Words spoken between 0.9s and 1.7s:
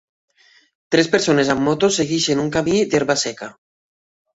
Tres persones amb